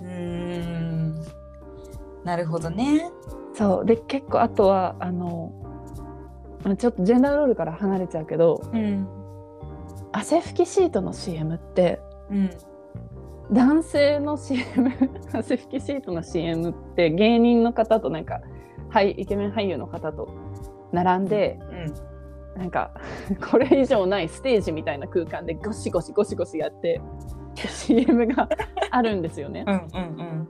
[0.03, 1.15] うーん。
[2.25, 3.11] なるほどね。
[3.55, 3.85] そう。
[3.87, 5.68] で結構あとはあのまあ
[6.77, 9.07] ちょっとジェンダーロールから離れちゃうけどうん。
[10.13, 12.51] 汗拭きシートの CM ってうん。
[13.53, 14.65] 男性の CM
[15.33, 18.41] 汗拭きシートの CM って芸人の方となんか
[18.91, 20.29] はいイケメン俳優の方と
[20.93, 21.59] 並んで
[22.57, 22.61] うん。
[22.61, 22.91] なんか
[23.51, 27.01] これ以上ないステージみたいな空間でゴシゴシゴシゴシやって
[27.55, 28.49] CM が
[28.91, 29.65] あるんですよね。
[29.67, 29.77] うんう
[30.23, 30.49] ん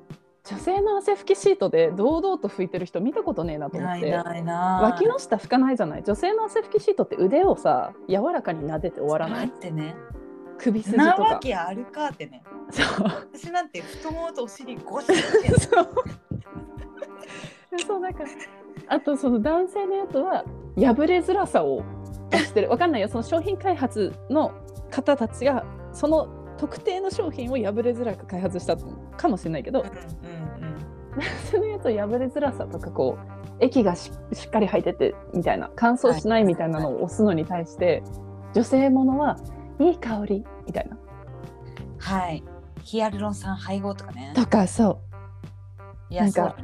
[0.51, 4.11] 女性の汗拭きシートで堂々と拭いてる人見たことねえなとうん思って。
[4.11, 6.03] ないないな脇の下拭かないじゃない？
[6.03, 9.95] 女性の汗拭きシートって腕をさ柔らかに撫でて終わらな待いってね。
[10.59, 12.43] 首筋となわかけあるかってね。
[12.71, 12.87] そう。
[13.35, 15.89] 私なんて太ももとお尻ゴシゴシ そう。
[17.87, 18.29] そうだから
[18.89, 20.45] あとその男性のやつは
[20.77, 21.83] 破れづらさを
[22.31, 22.71] 出してる。
[22.71, 23.09] わかんないよ。
[23.09, 24.53] その商品開発の
[24.91, 26.27] 方たちがその
[26.59, 28.77] 特定の商品を破れづらく開発した
[29.17, 30.79] かもしれないけどうんうん
[31.19, 38.03] 男性のやつは破れづらさとかこう液がししっかり入っててみたいな乾燥しないみたいなのを押すのに対して
[38.55, 39.37] 女性ものは
[39.81, 40.97] いい香りみたいな。
[41.99, 42.43] はい。
[42.83, 44.33] ヒアルロン酸配合とかね。
[44.35, 45.01] とかそ
[46.11, 46.15] う。
[46.15, 46.57] いやなんか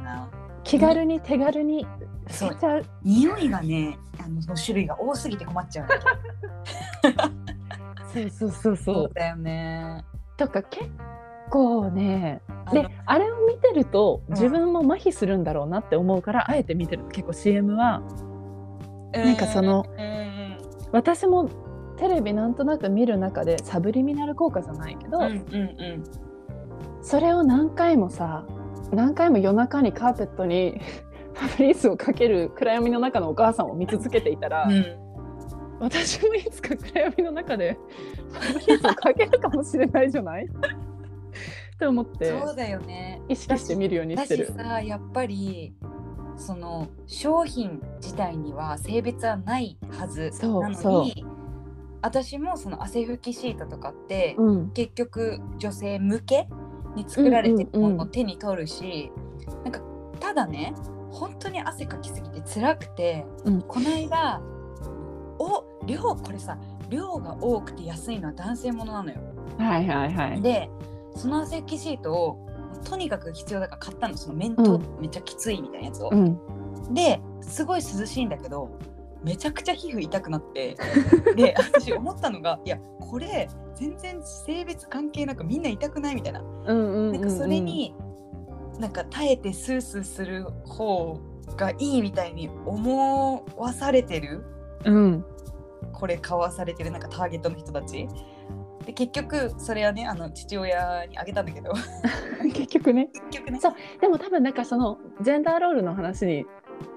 [0.63, 1.85] 気軽に手軽に
[2.29, 2.85] 捨てちゃう。
[3.03, 5.87] 匂いがねあのその種類が多すぎて困っちゃう
[8.15, 10.03] そうそうそうそそううだよね。
[10.37, 10.89] とか結
[11.49, 14.33] 構ねであれを見てるとうん。
[14.33, 17.05] 自分も麻痺するんだろうなって思うから、あえて見てる。
[17.11, 18.01] 結構 CM は。
[19.13, 20.25] なんかそのうんうん
[20.91, 21.49] 私も
[21.97, 25.33] テレビなんとなく見る中でサブリミナル効果じゃないけど、うんうんう
[25.97, 26.03] ん。
[27.01, 28.45] それを何回もさ
[28.91, 30.79] 何回も夜中にカーペットに
[31.33, 35.04] ファブリーズをかける暗闇の中のお母さんを見続けていたら、うん
[35.79, 37.77] 私もいつか暗闇の中で
[38.29, 40.45] ファブリーズをかけるかもしれないじゃない？
[40.45, 43.21] って思ってそうだよね。
[43.27, 44.45] 意識して見るようにだしてる。
[44.45, 45.73] しさやっぱり
[46.37, 51.03] その商品自体には性別はないはずなのそうそう。
[51.03, 51.25] に
[52.01, 56.47] 私もその汗拭きシートとかって、うん、結局女性向け
[56.95, 57.97] に作られてるもうんうんうん。
[57.97, 59.11] のを手に取るし、
[59.63, 59.81] なんか
[60.19, 60.73] ただね
[61.11, 63.61] 本当に汗かきすぎて辛くて、うん。
[63.61, 64.54] この間お
[65.85, 66.57] 量これさ
[66.89, 69.19] 量が多くて安いのは男性ものなのよ。
[69.57, 70.41] はいはいはい。
[70.41, 70.69] で
[71.15, 72.49] その汗拭きシートを
[72.83, 76.09] とにかく必要だから買ったのその面とうんめっちゃきついみたいなやつを。
[76.11, 78.77] うん、ですごい涼しいんだけど
[79.23, 80.75] めちゃくちゃ皮膚痛くなって
[81.35, 87.93] で私思ったのがいやこれ全然性別関係なくみんな痛くないみたいななんかそれに、
[88.79, 91.19] なんか耐えてスースーする方
[91.57, 94.45] がいいみたいに思わされてる
[94.85, 95.25] うん
[95.95, 98.07] これ買わされてるなんかターゲットの人たち。
[98.85, 101.73] で結局それはねあの父親にあげたんだけど。
[102.53, 103.09] 結局ね。
[103.31, 103.59] 結局ね。
[103.59, 103.73] そう。
[103.99, 106.45] でも多分なんかそのジェンダーロールの話に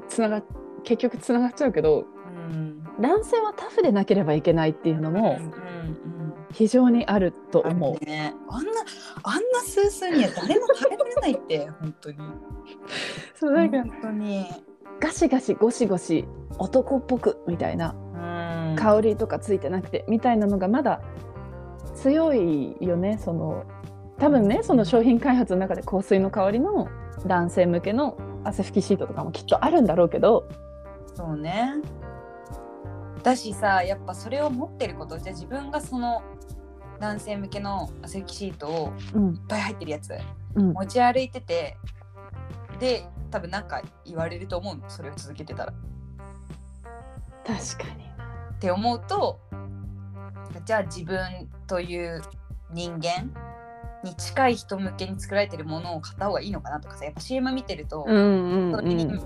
[0.08, 0.42] つなが
[0.84, 2.04] 結局つながっちゃうけど
[2.50, 2.84] うん。
[3.00, 7.96] 男性はタフでなければいけないっていうのもうんうん非常にあるとうん思う。
[7.96, 8.70] あるね、あんな
[9.22, 12.18] あんなスースーには誰も耐えられないって本当に。
[13.34, 14.46] そうなんか本当に。
[15.00, 16.26] ガシガシゴシゴシ
[16.58, 17.94] 男っぽくみたいな。
[18.14, 18.37] うん
[18.78, 21.00] 香りとかついてなくてみたいなのがまだ
[21.94, 23.64] 強いよねその
[24.18, 26.88] 多分ねその商品開発の中で香水の香りの
[27.26, 30.48] 男性向けの汗拭きシートとかもきっとあるんだろうけど
[31.14, 31.74] そうね。
[33.22, 36.22] だしさやっぱそれを持ってることじゃあ自分がその
[37.00, 39.34] 男性向けの汗拭きシートをうん。
[39.34, 40.12] いっぱい入ってるやつ
[40.54, 40.72] うん。
[40.72, 41.76] 持ち歩いてて
[42.78, 45.72] で多分なんか言われると思うのそれを続けてたら。
[47.44, 48.17] 確かに
[48.58, 49.38] って思うと
[50.64, 52.20] じゃあ自分という
[52.72, 53.32] 人間
[54.02, 59.20] に近い人向けに作られてるものを買った方がいいのかなとかさやっぱ CM 見てると、うんうんそれにうん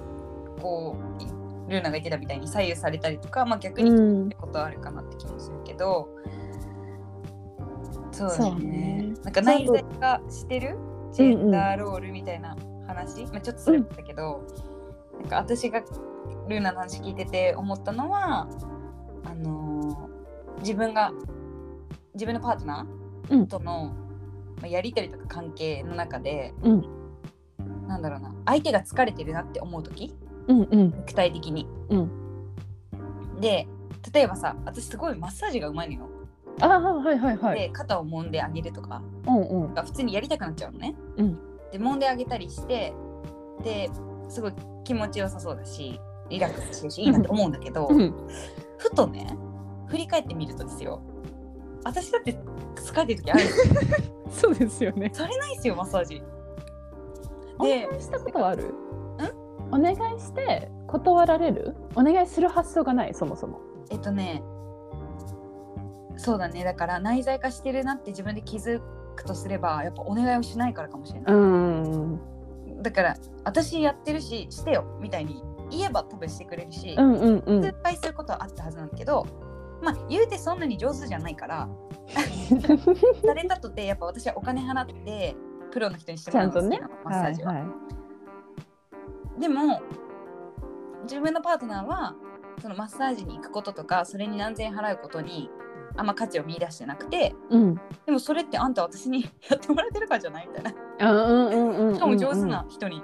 [0.60, 4.26] こうルーナが言ってたみたいに左右されたりとか、まあ、逆にうん。
[4.26, 6.08] ってことはあるかなって気もするけど、
[8.12, 9.14] そうだそうねね。
[9.24, 10.76] なんか内在化してる
[11.12, 14.46] ジェンダーロールみたいな話、まあ、ちょっとそれだけど、
[15.20, 15.80] なんか私が
[16.48, 18.48] ルーナの話聞いてて思ったのは
[19.24, 20.12] あのー
[20.60, 21.12] 自分が
[22.14, 22.86] 自分のパートナ
[23.30, 23.42] うん。
[23.42, 23.94] ーとの、
[24.60, 26.84] まあ、やり取りとか関係の中でうん。
[27.88, 30.14] なんだろうな相手が疲れてるなって思う時
[30.48, 30.86] うんうん。
[30.98, 31.66] 肉体的に。
[31.90, 32.10] うん。
[33.40, 33.66] で
[34.12, 36.10] 例えばさ私すごいマッサージがうまいのよ。
[36.60, 37.58] ああはいはいはい。
[37.58, 39.74] で肩を揉んであげるとかうんうん。
[39.74, 40.94] が普通にやりたくなっちゃうのね。
[41.16, 41.34] うん。
[41.72, 42.92] で揉んであげたりして
[43.64, 43.90] で
[44.28, 44.52] すごい
[44.84, 48.14] 気持ちよさそうだしリラックスしてるしいいなって思うんだけど、うん
[48.82, 49.36] ふとね
[49.86, 51.00] 振り返ってみるとですよ。
[51.84, 52.38] 私だって
[52.76, 53.40] 疲れてる時ある。
[54.30, 55.10] そうですよね。
[55.12, 56.22] それないですよマッサージ。
[57.58, 58.74] おで願いしたことはある？
[59.70, 61.76] お願いして断られる？
[61.94, 63.60] お願いする発想がないそもそも。
[63.90, 64.42] えっとね
[66.16, 66.64] そうだね。
[66.64, 68.80] だから内在化してるなって自分で気づ
[69.16, 72.20] くとすればやっぱお願いをしないからかもしれない、うん。
[72.80, 77.62] だから私やってるししてよみたいに言えば多分してくれるし、うんうんうん。
[77.62, 79.26] 失敗することはあったはずなんだけど
[79.82, 81.68] まあ言うてそんなに上手じゃないから
[83.24, 85.36] されたとてやっぱ私はお金払って
[85.72, 87.52] プロの人にしてもらうのが好きなの、マッサージは。
[87.52, 89.40] はいはい。
[89.40, 89.80] でも
[91.04, 92.14] 自分のパートナーは
[92.60, 95.50] そのマッサージに行くこととかそれに何千円払うことに
[95.96, 97.74] あんま価値を見出してなくてうん。
[98.06, 100.48] でもそれってあんた私に やってもらってるからじゃない？
[100.48, 101.08] みたいな。
[101.08, 101.94] あうんうんうんうん。
[101.94, 103.02] しかも上手な人に。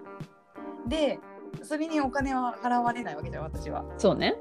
[0.87, 1.19] で
[1.63, 3.85] それにお金は払われないわけじゃん私は。
[3.99, 4.37] そうね。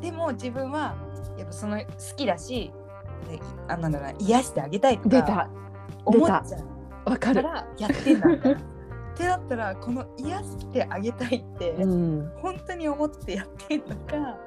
[0.00, 0.94] でも自分は
[1.36, 1.84] やっぱその好
[2.16, 2.72] きだし
[3.30, 5.50] であなんだろうな癒してあげたいとか出た。
[6.04, 6.58] 思っちゃ
[7.06, 7.42] うわかる。
[7.78, 8.28] やってんだ。
[9.14, 12.32] ってなったらこの癒してあげたいって、うん。
[12.36, 14.38] 本当に思ってやってんのか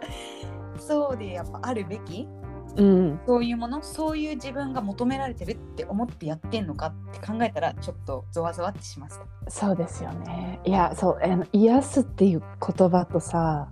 [0.79, 2.27] そうでやっぱあるべき
[2.75, 3.19] うん。
[3.25, 9.25] そういうものそういう自分が求められてるって思ってやってんのかって考えたらちょっとゾワゾワってしました。
[9.49, 10.59] そうですよね。
[10.63, 13.69] いやそうあの癒すっていう言葉とさ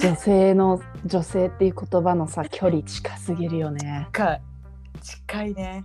[0.00, 4.08] 女性の女性っていう言葉のさ 距離近すぎるよね。
[4.12, 4.42] 近い。
[5.00, 5.84] 近いね。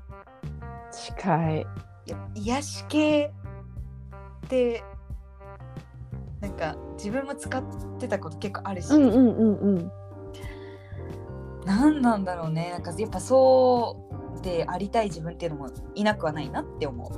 [0.91, 1.67] 近い。
[2.07, 3.31] いや癒し系
[4.45, 4.83] って
[6.41, 7.63] なんか自分も使っ
[7.99, 9.91] てたこと結構あるし、うんうんうんうん
[11.65, 12.71] 何なんだろうね。
[12.71, 17.11] なんかやっぱそうでありたい自分っていうのもいなくはないなって思う。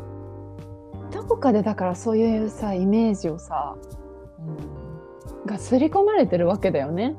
[1.14, 3.76] どこかでだからそういうさイメージをさ
[4.40, 4.84] うん。
[5.46, 7.16] が刷り込まれてるわけだよね。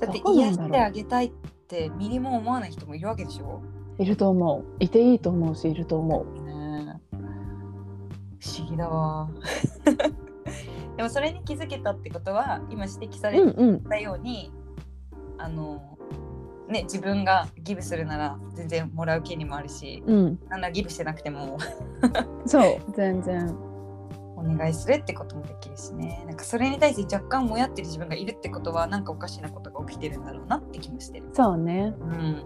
[0.00, 0.68] だってどうなんだろう。
[0.68, 1.30] 癒してあげたいっ
[1.68, 3.62] てミリも思わない人もいるわけでしょ、
[3.98, 4.64] いると思う。
[4.80, 6.42] いていいと思うしいると思う。
[6.42, 7.16] ねえ。
[8.40, 9.30] 不思議だわ
[10.96, 13.80] でもそれに気づけたってことは今指摘されうんうん。
[13.84, 14.52] たように、
[15.38, 15.98] あの
[16.68, 20.40] ね自分がギブするなら全然もらう権利もあるしうん。
[20.48, 21.58] なんならギブしてなくても
[22.46, 22.92] そう。
[22.96, 23.56] 全然。
[24.34, 26.24] お願いするってこともできるしね。
[26.26, 31.26] なんかそれに対して若干もやってる自分がいるってことはなんかおかしなことが起きてるんだろうなって気もしてる。
[31.32, 31.94] そうね。
[32.00, 32.42] うん。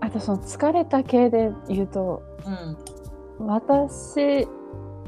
[0.00, 3.46] あとその疲れた系で言うとうん。
[3.46, 4.46] 私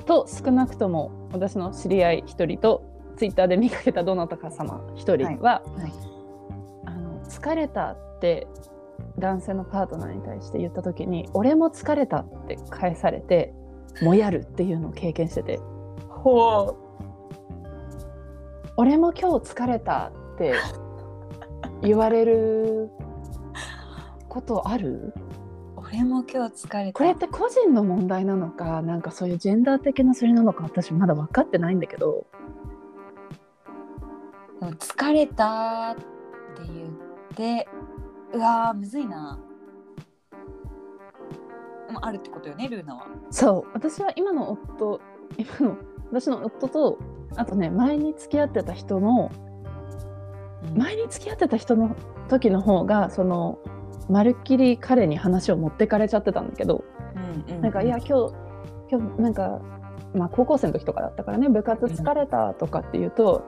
[0.05, 2.85] と少なくとも私の知り合い一人と
[3.17, 5.93] ツイッターで見かけたどなたか様一人は、はい。
[6.87, 8.47] あの疲れたって
[9.19, 13.53] 男性のパートナーに対して言った時に「俺も疲れた」って返されて
[14.03, 15.61] もやるっていうのを経験してて。
[16.09, 16.77] ほ
[18.77, 20.55] 「俺も今日疲れた」って
[21.83, 22.91] 言われる
[24.29, 25.13] ことある？
[25.93, 26.99] 俺も今日疲れた。
[26.99, 32.27] これって個人の問題なのかなんかそういうジェンダー的なそれなのか私まだ分かってないんだけど
[34.61, 36.03] でも疲れたって
[36.73, 36.89] 言っ
[37.37, 37.69] て
[38.33, 39.39] うわーむずいな。
[42.01, 43.07] あるってことよねルーナは。
[43.31, 44.99] そう私は今の夫
[45.37, 45.77] 今の
[46.11, 46.99] 私の夫と
[47.37, 49.31] あとね前に付き合ってた人の
[50.75, 51.95] 前に付き合ってた人の
[52.29, 53.59] 時の方がその
[54.13, 56.85] まるっきり彼に話を持ってかれちゃってたんだけど、
[57.49, 58.35] うんうんなんかいや今日
[58.91, 59.61] 今日なんか、
[60.15, 63.43] まあ、高校生の時とかだったからね部活疲れたとかって言うと、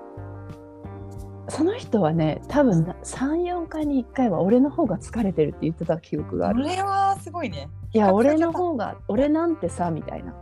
[1.49, 6.63] その人はね多分34回に1回は俺の方が疲れてるって言ってた記憶がある。
[6.63, 7.69] これはすごいね。
[7.93, 10.35] いや俺の方が俺なんてさみたいな。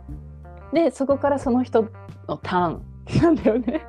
[0.73, 1.89] でそこからその人
[2.27, 2.81] のターン
[3.21, 3.85] なんだよね。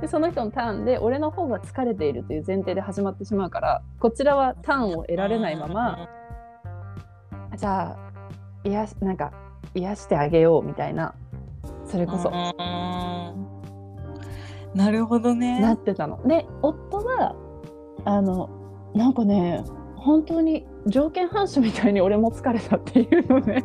[0.00, 6.08] でその人のターンで俺の方が疲れているという前提で始まってしまうからこちらはターンを得られないまま、
[7.56, 7.96] じゃあ
[8.64, 9.32] 癒しなんか
[9.74, 11.14] 癒してあげようみたいな
[11.84, 12.32] それこそう
[13.34, 13.58] ん
[14.74, 15.60] なるほどね。
[15.60, 16.22] なってたの。
[16.26, 17.34] で夫は
[18.04, 18.48] あの
[18.94, 19.64] なんかね
[19.96, 23.64] 本当に条件反射みたいに俺も疲れたっていうのね。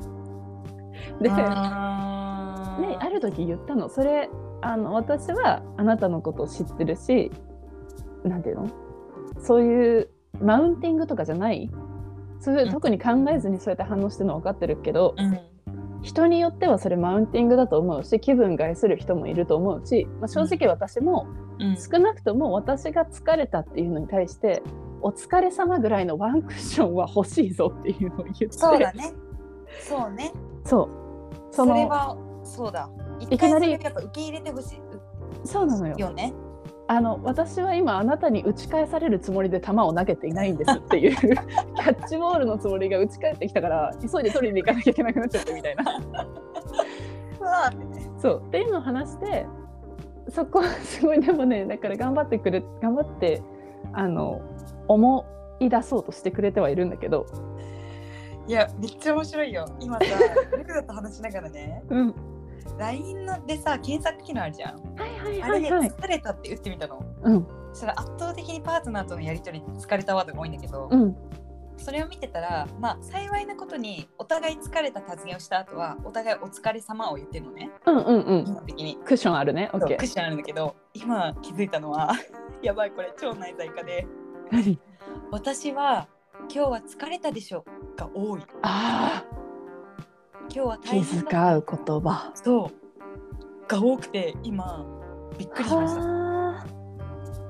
[1.22, 4.30] でねあーある時言ったのそれ
[4.64, 7.32] あの私はあなたのことを知ってるし
[8.24, 8.70] なんていうの？
[9.40, 10.10] そういう
[10.42, 11.70] マウンティングとかじゃない。
[12.40, 12.72] そういううん。
[12.72, 15.40] 特に考えずにそうやって反応してるのは分かってるけど、うん。
[16.02, 21.28] 人によってはそれマウンティングだと思うし気分害する人もいると思うし、まあ、正直私も
[21.60, 21.78] うん。
[21.78, 24.64] 少なくとも私が疲れたっていうのに対して
[25.02, 28.52] お疲れ様ぐらいのワンクッションは欲しいぞっていうのを言って。
[28.52, 29.14] そうだね。
[29.82, 30.32] そうね。
[30.66, 30.90] そう。
[31.54, 34.82] それはそうだ一いきなり回それやっぱ受け入れてほし
[35.46, 35.96] そうなのよ。
[35.98, 36.34] いよね。
[36.88, 45.86] あの私は今あなたに打ち返されるつもりで球を投げていないんですっていう キャッチボールのつもりが打ち返ってきたから急いで取りに行かなきゃいけなくなっちゃってみたいな
[48.18, 48.44] そう。
[48.48, 49.46] っていうのを話して
[50.30, 53.42] そこはすごいでもねだから頑張ってくれ頑張って
[53.94, 54.42] あの
[54.88, 55.26] 思
[55.62, 57.26] い出そうとしてくれてはいるんだけど。
[58.46, 59.66] いやめっちゃ面白いよ。
[59.80, 60.06] 今さ
[60.58, 61.82] ルクだと話しながらね。
[61.90, 62.33] うん
[62.78, 64.76] LINE のでさ検索機能あるじゃん。
[64.96, 65.90] はいはあれでいはい。
[65.90, 67.04] 疲れたって打ってみたの。
[67.24, 67.48] うん。
[67.74, 71.16] そしたら圧倒的にパートナーとのやり取りで疲れたワードが多いんだけど、うん。
[71.78, 77.72] それを見てたらまあ幸いなことにお互い疲れた発言をした後はお互いお疲れ様を言ってるのね。
[77.86, 78.46] うんうんうん。
[78.46, 78.98] 基本的に。
[79.04, 79.70] クッションあるね。
[79.74, 79.88] オッケー。
[79.90, 82.14] そうクッションあるんだけど今気づいたのは
[82.62, 84.08] やばいこれ超内在化で。
[84.52, 84.80] 何？
[85.32, 86.08] 私は
[86.54, 87.66] 今日は疲れたでしょ
[87.98, 88.42] が多い。
[88.62, 89.24] あ
[90.56, 93.68] 今日はあ気遣う言葉そう。
[93.68, 94.86] が多くて今
[95.36, 96.02] びっくりしました。
[96.02, 96.66] はあ。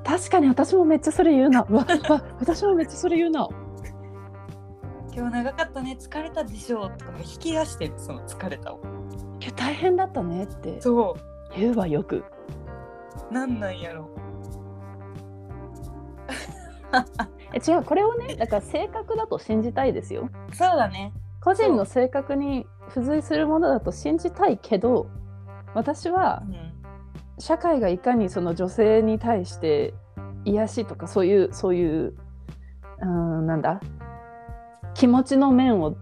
[0.06, 1.68] 確かに私もめっちゃそれ言うな。
[2.40, 3.50] 私もめっちゃそれ言うな。
[5.14, 5.98] 今日長かったね。
[6.00, 8.80] 疲れたでしょとか引き出してるその疲れたを。
[9.42, 11.18] いや大変だったねってそ
[11.58, 12.24] 言うわよく。
[13.30, 14.08] うなんなんやろ
[17.54, 17.84] え違う。
[17.84, 20.30] これをねだから性格だと信じたいですよ。
[20.54, 21.12] そうだね。
[21.42, 25.10] 個人の性格に付随するものだと信じたいけど
[25.74, 26.74] 私はうん
[27.40, 29.96] 社会がいかにその女性に対して
[30.46, 32.14] 癒しとかそういうそういう
[33.02, 33.82] うんなんだ？
[34.94, 35.98] 気持ちの面を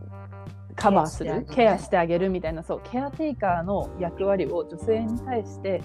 [0.75, 5.81] カバーするケケアアしてあげるみたいなそうケアテイカーの役割を女性に対して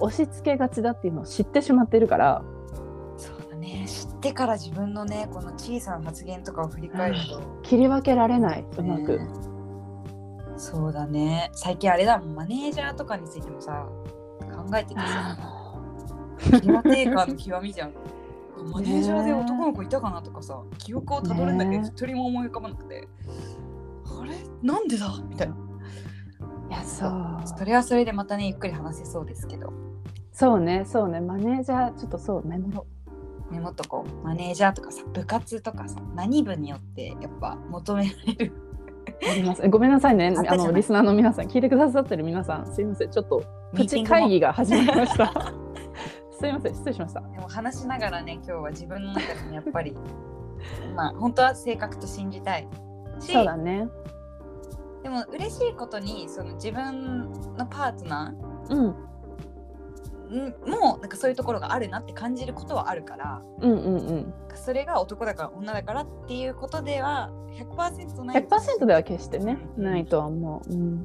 [0.00, 2.42] 押し付けがちだっていうのを知ってしまっているから。
[3.16, 3.86] そうだね。
[3.86, 7.60] 知ってから自分のねこの小さな発言とかを振り返ると。
[7.62, 9.18] 切り分けられないうまく。
[9.18, 9.28] ね
[10.60, 11.50] そうだね。
[11.54, 13.88] 最近あれだマネージャーとかについてもさ
[14.40, 15.38] 考えててさ。
[16.60, 17.92] キラテーカーの極みじゃん。
[18.70, 23.08] マネージャーで男の子いたかなとかさ記憶をたどるんだけどね一人も思い浮かばなくて。
[24.04, 24.36] あれ？
[24.62, 25.08] なんでだ？
[25.26, 25.54] みたいな。
[26.68, 27.40] いやそう。
[27.58, 29.72] それはそれでまたねゆっくり話せそうですけど。
[30.30, 31.20] そうねそうね。
[31.20, 32.86] マネージャーちょっとそうメモろ
[33.50, 34.24] メモっとこう。
[34.26, 38.52] マネージャーとかさ部活とかさ何部によってやっぱ求められる
[39.28, 39.68] あります。
[39.68, 40.34] ごめんなさいね。
[40.48, 42.66] あのリスナーの皆さん聞いてくださってる皆さん。
[42.66, 43.10] すいません。
[43.10, 43.42] ちょっと
[43.74, 45.32] プチ会議が始まりました。
[46.38, 46.74] すいません。
[46.74, 47.20] 失礼しました。
[47.20, 49.94] でも話しながらね今日は自分の中でもやっぱり
[50.96, 52.66] まあ本当は性格と信じたい
[53.18, 53.32] し。
[53.32, 53.88] そうだね。
[55.02, 58.34] でも嬉しいことにその自分のパートナ
[58.68, 59.09] うんーん
[60.30, 64.34] もなんかそういうところがあるなって感じることはあるからうんうんうん。
[64.54, 68.44] それが男だから女だからっていうことでは100%ない。
[68.44, 69.84] 100%では決してねうん。
[69.84, 71.04] ないとは思う、うん、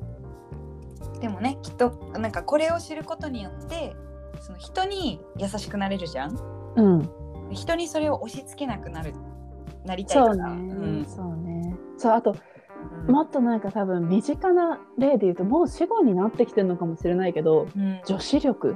[1.19, 3.95] でもねきっとなんかこれを知ることによって
[4.41, 6.37] その人に優しくなれるじゃん。
[6.75, 7.09] うん、
[7.51, 9.13] 人にそれを押し付けなくなる
[9.85, 11.77] なりたいかそうらね、そうね。
[11.97, 12.35] そうあと
[13.07, 13.13] うん。
[13.13, 18.01] もっとなんか多分身近な例で言うともう死後になってきてるのかもしれないけどうん。
[18.05, 18.75] 女子力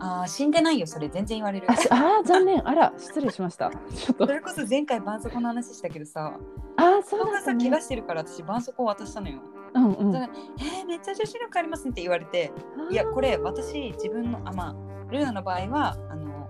[0.00, 1.70] あー死んでないよそれ全然言われる。
[1.70, 2.66] あしあー残念。
[2.68, 3.70] あら失礼しました。
[3.70, 4.26] ちょっと。
[4.26, 6.38] それこそ前回絆創膏の話したけどさ。
[6.76, 7.64] あーそうだね。
[7.64, 9.40] 怪我してるから私絆創膏を渡したのよ、
[9.74, 10.16] うんうん。
[10.16, 12.52] えー、めっちゃ女子力ありますねって言われて。
[12.90, 16.48] いやこれ私自分のあまあルーナの場合はあの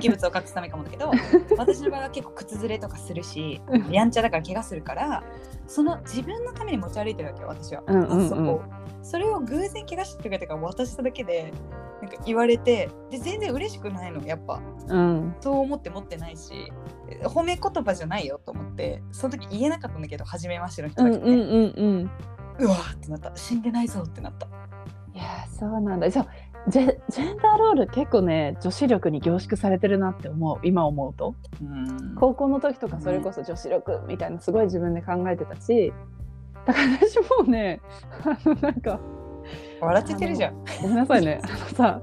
[0.00, 1.10] 器物を隠すためかもだけど
[1.58, 3.90] 私の場合は結構靴ずれとかするしうん。
[3.90, 5.22] やんちゃだから怪我するから
[5.66, 8.08] その自分のために持ち歩いてるわけよ私は、うんうんうん。
[8.08, 11.52] 絆創膏それを偶然怪我してくれたから渡しただけで
[12.00, 14.60] なんか言われてで全然嬉しくないのやっぱ。
[14.88, 15.34] うん。
[15.40, 16.72] そう思って持ってないし
[17.08, 22.10] え褒め言葉じゃないよと思ってその時言えなかったんだけど初めましての人が来て、うんうんうんうん。
[22.60, 23.30] うわーってなった。
[23.36, 24.46] 死んでないぞってなった。
[25.14, 26.10] いやーそうなんだ。
[26.10, 26.26] じゃあ
[26.68, 30.58] ジェジェンダーロール結構ね女子力に凝縮されてるなって思う。
[30.62, 31.34] 今思うと。
[31.62, 32.14] うん。
[32.16, 35.92] 高校の時とかそれこそ女子力みたいなすごい自分で考えてたし
[36.66, 37.80] だから私もうね
[38.24, 39.00] あのなんか
[39.80, 40.64] 笑っちゃってるじゃん。
[40.80, 41.40] ごめんなさいね。
[41.42, 42.02] あのさ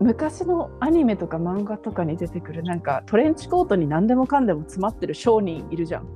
[0.00, 6.08] 昔のアニメとか漫画とかに出てくるなんかトレンチコートに何でもかんでも詰まってる商人いるじゃん。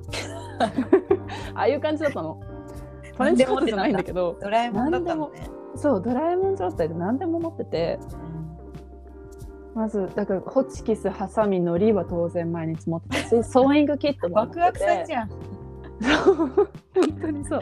[1.55, 2.39] ああいう感じだったの。
[3.17, 5.41] トレンチコートじゃないんだけどドラえもんだったのね。
[5.75, 7.99] そうドラえもん状態で何でも持ってて。
[9.75, 14.59] まずだからホチキスハサミのりは当然毎日持ってたしソーイングキットも持ってて。
[14.61, 15.29] ワクワクさんじゃん
[16.01, 16.35] そう。
[16.35, 16.67] 本
[17.21, 17.59] 当にそう。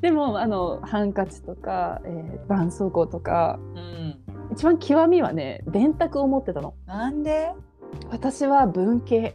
[0.00, 4.18] でもあのハンカチとか、えー、絆創膏とかうん。
[4.52, 6.74] 一番極みはね電卓を持ってたの。
[6.86, 7.52] なんで？
[8.10, 9.34] 私は文系。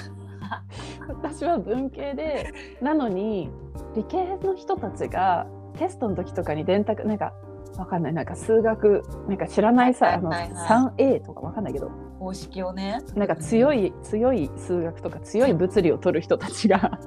[1.08, 3.50] 私は文系でなのに
[3.94, 5.46] 理系の人たちが
[5.78, 7.32] テストの時とかに電卓なんか
[7.76, 8.12] わかんない。
[8.12, 10.50] なんか数学なんか知らないさ、はいはいはい。
[10.54, 11.90] あの 3A とかわかんないけど。
[12.18, 13.00] 公式をね。
[13.14, 16.98] なんか強い強い数学とか強い物理を取る人たちが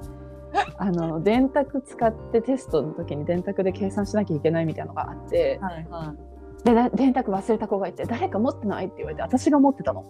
[0.77, 6.13] あの電卓使ってテストの時に電卓で計算しなきゃいけないみたいなのがあってはいは
[6.61, 6.63] い。
[6.63, 10.03] でな電卓忘れた子がいて誰か持ってないって言われて私が持ってたの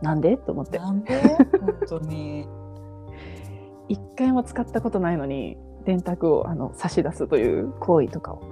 [0.00, 0.36] うなんで？
[0.36, 0.70] と思っん。
[0.70, 1.20] てなんで？
[1.60, 2.46] 本当に。
[3.88, 8.42] 一回も使ったことないのに電卓をあの差し出すという行為とかを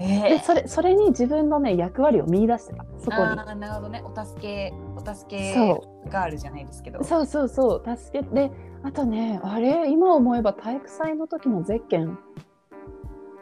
[0.00, 2.84] えでそれそれに自分のね役割を見出してた。
[2.98, 3.22] そこに。
[3.22, 4.02] ああ、なるほどね。
[4.04, 7.02] お助け、お助けそガールじゃないですけど。
[7.02, 7.96] そうそうそう。
[7.96, 8.50] 助けて
[8.82, 9.90] あとねあれ？
[9.90, 12.18] 今思えば体育祭の時のゼッケン。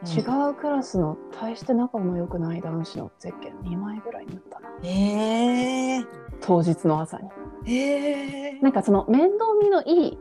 [0.07, 3.55] 違うクラスの大して仲の良くない男子のゼッケン。
[3.73, 4.69] 2枚ぐらい塗ったな。
[4.83, 6.07] えー、
[6.41, 7.29] 当日の朝に。
[7.69, 10.19] えなんかその面倒見のいい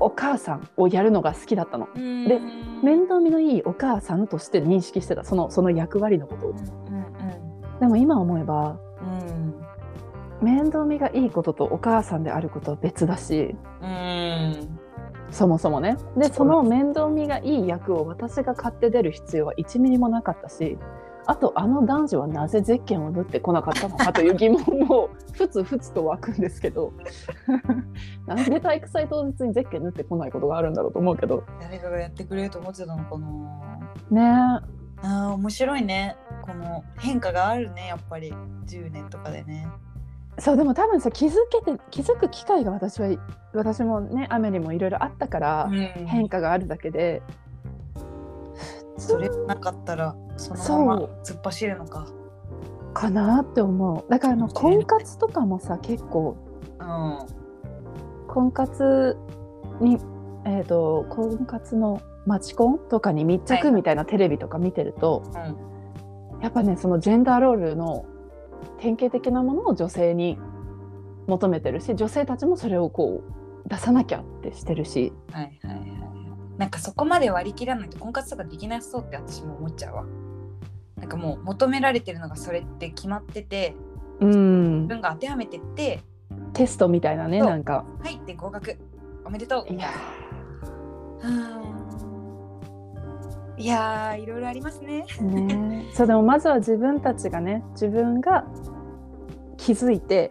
[0.00, 1.88] お母さんをやるのが好きだったの。
[1.94, 2.82] ー、でうん。
[2.82, 5.24] 面倒見のいいお母さんとして認識してた。
[5.24, 6.50] そのその役割のことを。
[6.50, 6.80] うん
[7.80, 10.46] でも今思えばうん。
[10.46, 13.88] 面倒見がいいこととお母さんであることは別だしうん。
[13.88, 14.80] うん
[15.30, 15.96] そもそもね。
[16.16, 20.76] でその面倒見がいい役を私が買って出る必要は1ミリもなかったし
[21.26, 26.92] あとあの男女はなぜゼッケンを塗ってこなかったのかという疑問もふつふつと湧くんですけど
[28.26, 31.44] なんで体育祭当日にゼッケン塗ってこないことがあるんだろうと思うけど。
[31.60, 33.22] 誰かがやってくれると思ってたのかな。
[34.10, 34.62] ね。
[35.02, 36.16] あー面白いね。
[36.42, 38.32] この変化があるねやっぱり。
[38.66, 39.66] 10年とかでね。
[40.38, 43.08] そうでも多分さ気づけて気づく機会が私は
[43.52, 45.70] 私もねアメリもいろいろあったから、
[46.06, 47.22] 変化があるだけで
[49.00, 52.06] それなかったらそのまま突っ走るのか。
[52.92, 54.10] かなって思う。
[54.10, 56.36] だからあの婚活とかもさ結構
[56.78, 57.18] うん。
[58.28, 59.16] 婚活
[59.80, 59.98] に
[60.44, 65.22] えっ、と婚活のマチコンとかに密着みたいなテレビとか見てると、
[66.42, 68.04] やっぱねそのジェンダーロールの
[68.78, 70.38] 典型的なものを女性に
[71.26, 73.22] 求めてるし女性たちもそれをこ
[73.66, 75.12] う出さなきゃってしてるし。
[75.32, 76.09] はいはいはいはい
[76.60, 80.04] なんかそこまで割り切らないと婚活とかできなそうって私も思っちゃうわ。
[80.96, 83.74] なんかもう求められてるのがそれって決まってて
[84.20, 84.80] うん。
[84.82, 86.00] 自分が当てはめてって
[86.52, 87.86] テストみたいなねなんか。
[88.02, 88.76] はいで合格。
[89.24, 89.72] おめでとう。
[89.72, 89.88] いや
[93.56, 95.06] いやーいろいろありますね。
[95.08, 95.86] ーね。
[95.94, 98.44] そうでもまずは自分たちがね自分が
[99.56, 100.30] 気づいて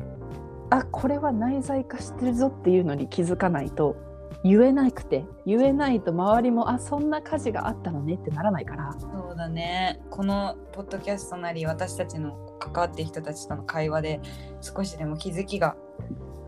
[0.69, 4.08] あこれは内在化してるぞっていうのに気づかないと
[4.43, 8.95] 言えなくて言えないと周りもあそんな火事があったのねってならないから。
[8.97, 9.99] そうだね。
[10.09, 14.21] このポッドキャストなり私たちの関わってる人たちとの会話で
[14.61, 15.75] 少しでも気づきが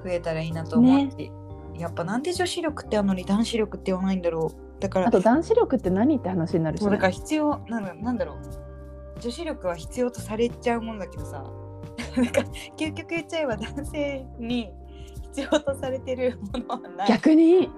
[0.04, 1.32] 増えたらいいなと思うし、
[1.78, 4.82] やっぱなんで女子力ってあるのに男子力って言わないんだろう。
[4.82, 9.20] だからあと男子力って何って話になるし、だから必要なんだなんだろう。
[9.20, 11.44] 女子力は必要とされちゃうもんだけどさ。
[12.16, 12.42] なんか
[12.78, 14.72] 究極言っちゃえば男性に
[15.32, 17.10] 必要とされてるものはない。
[17.10, 17.70] 逆に？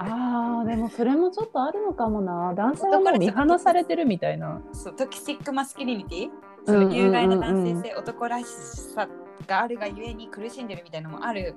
[0.00, 2.54] あーでもそれもちょっとあるのかもな。
[2.54, 4.60] 男性はもう見放されてるみたいな。
[4.72, 6.28] そうトキシックマスキリニティ？
[6.66, 9.08] うんうんうんうんその有害な男性性、男らしさ
[9.46, 11.54] があるがゆえに苦しんでるみたいなのもある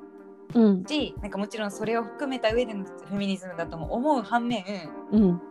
[0.54, 0.86] うん。
[0.86, 4.64] しなんかもちろんそれを含めた上でのフェミニズムだとも思う反面
[5.12, 5.42] うん。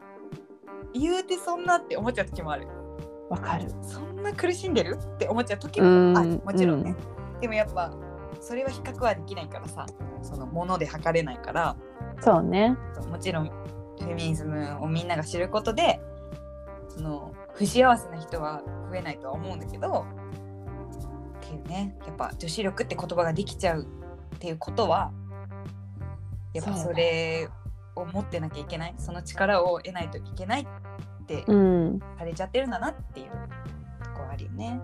[0.95, 2.67] 言うてそんなって思っちゃう時もある。
[3.29, 3.71] わかる。
[3.83, 4.99] そんな苦しんでる？
[4.99, 6.97] って思っちゃう時うんもあるもちろんね、
[7.41, 7.93] でもやっぱ
[8.41, 9.87] それは比較はできないからさ
[10.23, 11.77] そのもので測れないから。
[12.21, 12.77] そうね。
[13.09, 16.01] もちろんフェミニズムをみんなが知ることで
[16.89, 20.07] その不幸せな人は増えないとは思うんだけど
[21.39, 21.97] っていうね。
[22.07, 23.87] やっぱ女子力って言葉ができちゃう
[24.35, 25.13] っていうことは
[26.53, 27.49] やっぱそれ
[27.95, 28.95] を持ってなきゃいけない。
[28.99, 32.01] その力を得ないといけないってうん。
[32.19, 34.81] されちゃってるんだなっていうところあるよね。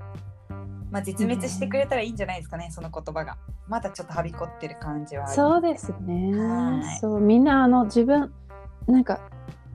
[0.97, 3.37] まあ絶滅してくれたらいいんじゃないですかね、その言葉が。
[3.69, 5.29] まだちょっとはびこってる感じは。
[5.29, 8.33] そうですねはいそうみんなあの自分
[8.87, 9.21] なんか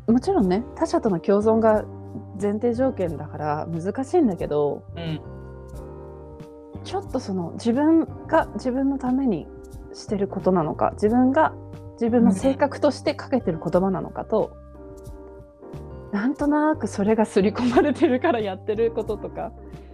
[0.07, 1.85] もちろんね他者との共存が
[2.41, 5.21] 前提条件だから難しいんだけどうん。
[6.83, 9.45] ちょっとその自分が自分のために
[9.93, 11.53] してることなのか自分が
[11.99, 14.57] 自分の性格としてかけてる言葉なのかと、
[16.11, 19.90] なんとなくそれが刷り込まれてるからやってることとかうん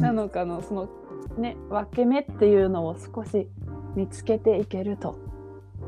[0.00, 0.88] なのかのその
[1.36, 3.48] ね分け目っていうのを少し
[3.94, 5.18] 見つけていけると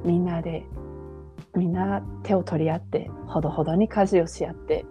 [0.05, 0.65] みんなで
[1.55, 4.85] みんな手を取り合ってほどほどに家事をし合って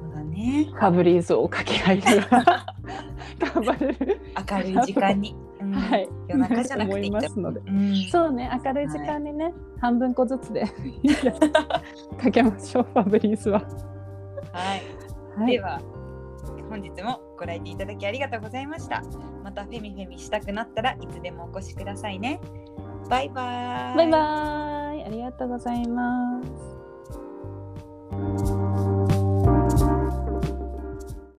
[0.00, 0.68] そうだね。
[0.72, 2.66] ファブリーズをかけ合いながら
[3.54, 4.20] 頑張れる、
[4.50, 5.34] 明るい時間に。
[5.60, 7.60] うんはい、夜中じゃなくていいますので。
[7.60, 10.64] うんそうね明るい時間にね、半分個ずつで
[12.20, 13.60] かけましょうファブリーズは。
[14.52, 14.82] はい。
[15.36, 15.80] はいでは
[16.70, 19.02] 本日もご来店いただきありがとうございました。
[19.42, 22.40] またフェミフェミしたくなったらいつでもお越しくださいね。
[23.08, 23.96] バイバーイ。
[23.96, 26.73] バイバイありがとうございます。